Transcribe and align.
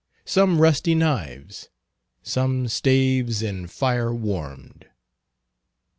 Some 0.25 0.59
rusty 0.59 0.95
knives, 0.95 1.69
some 2.23 2.67
staves 2.67 3.43
in 3.43 3.67
fier 3.67 4.09
warmd. 4.11 4.85